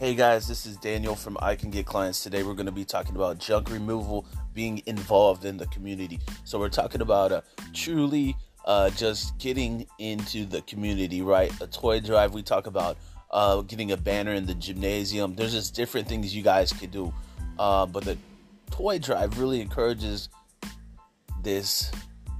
[0.00, 2.22] Hey guys, this is Daniel from I Can Get Clients.
[2.22, 6.20] Today we're going to be talking about junk removal being involved in the community.
[6.44, 7.40] So we're talking about uh,
[7.74, 11.52] truly uh, just getting into the community, right?
[11.60, 12.32] A toy drive.
[12.32, 12.96] We talk about
[13.32, 15.34] uh, getting a banner in the gymnasium.
[15.34, 17.12] There's just different things you guys can do,
[17.58, 18.16] uh, but the
[18.70, 20.28] toy drive really encourages
[21.42, 21.90] this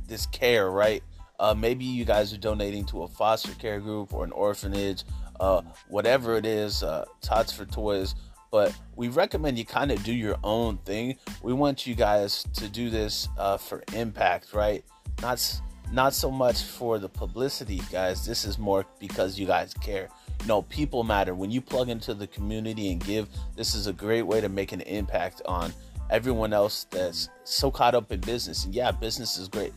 [0.06, 1.02] this care, right?
[1.40, 5.02] Uh, maybe you guys are donating to a foster care group or an orphanage
[5.40, 8.14] uh, whatever it is, uh, Tots for Toys.
[8.50, 11.16] But we recommend you kind of do your own thing.
[11.42, 14.84] We want you guys to do this uh, for impact, right?
[15.20, 15.60] Not
[15.92, 18.24] not so much for the publicity, guys.
[18.24, 20.08] This is more because you guys care.
[20.40, 21.34] You know, people matter.
[21.34, 24.72] When you plug into the community and give, this is a great way to make
[24.72, 25.72] an impact on
[26.10, 28.64] everyone else that's so caught up in business.
[28.64, 29.72] And yeah, business is great,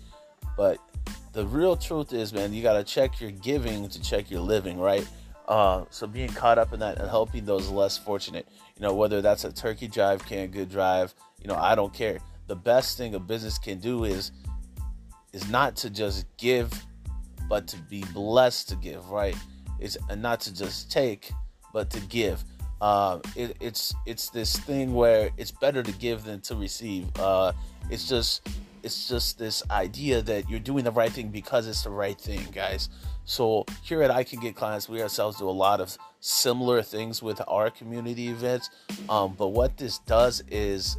[0.57, 0.77] but
[1.33, 4.77] the real truth is, man, you got to check your giving to check your living,
[4.77, 5.07] right?
[5.51, 9.21] Uh, so being caught up in that and helping those less fortunate, you know, whether
[9.21, 12.19] that's a turkey drive, canned good drive, you know, I don't care.
[12.47, 14.31] The best thing a business can do is
[15.33, 16.71] is not to just give,
[17.49, 19.35] but to be blessed to give, right?
[19.77, 21.29] It's not to just take,
[21.73, 22.41] but to give.
[22.81, 27.07] Uh, it, it's it's this thing where it's better to give than to receive.
[27.19, 27.53] Uh,
[27.91, 28.47] it's just
[28.83, 32.41] it's just this idea that you're doing the right thing because it's the right thing,
[32.51, 32.89] guys.
[33.25, 37.21] So here at I Can Get Clients, we ourselves do a lot of similar things
[37.21, 38.71] with our community events.
[39.09, 40.97] Um, but what this does is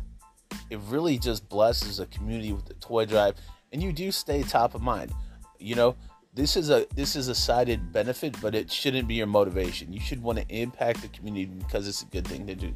[0.71, 3.35] it really just blesses a community with the toy drive,
[3.73, 5.13] and you do stay top of mind.
[5.59, 5.97] You know,
[6.35, 9.93] this is a this is a sided benefit, but it shouldn't be your motivation.
[9.93, 12.73] You should want to impact the community because it's a good thing to do.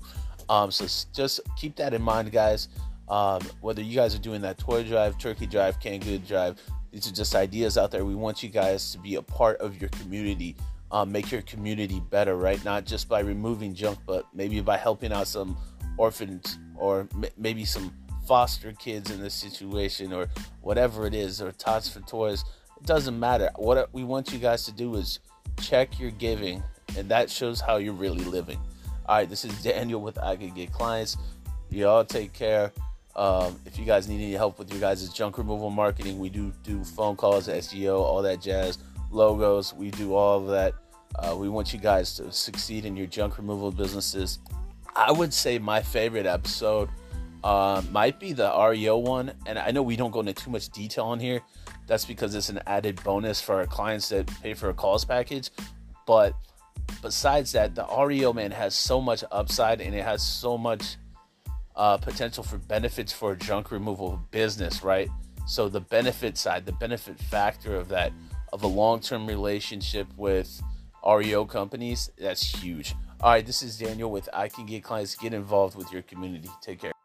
[0.48, 2.68] Um, so just keep that in mind, guys.
[3.08, 7.14] Um, whether you guys are doing that toy drive, turkey drive, good drive, these are
[7.14, 8.04] just ideas out there.
[8.04, 10.56] We want you guys to be a part of your community,
[10.90, 12.62] um, make your community better, right?
[12.64, 15.56] Not just by removing junk, but maybe by helping out some
[15.98, 17.92] orphans or m- maybe some
[18.26, 20.28] foster kids in this situation or
[20.62, 22.44] whatever it is, or tots for toys.
[22.76, 23.50] It doesn't matter.
[23.56, 25.20] What we want you guys to do is
[25.60, 26.62] check your giving,
[26.96, 28.58] and that shows how you're really living.
[29.06, 31.16] All right, this is Daniel with I Can Get Clients.
[31.70, 32.72] You all take care.
[33.14, 36.52] Um, if you guys need any help with your guys' junk removal marketing, we do
[36.62, 38.78] do phone calls, SEO, all that jazz,
[39.10, 39.72] logos.
[39.72, 40.74] We do all of that.
[41.14, 44.38] Uh, we want you guys to succeed in your junk removal businesses.
[44.94, 46.90] I would say my favorite episode
[47.46, 50.68] uh, might be the REO one, and I know we don't go into too much
[50.70, 51.42] detail on here.
[51.86, 55.50] That's because it's an added bonus for our clients that pay for a calls package.
[56.08, 56.34] But
[57.02, 60.96] besides that, the REO man has so much upside and it has so much
[61.76, 65.08] uh, potential for benefits for a junk removal business, right?
[65.46, 68.12] So the benefit side, the benefit factor of that,
[68.52, 70.60] of a long-term relationship with
[71.08, 72.96] REO companies, that's huge.
[73.20, 75.14] All right, this is Daniel with I Can Get Clients.
[75.14, 76.50] Get involved with your community.
[76.60, 76.95] Take care.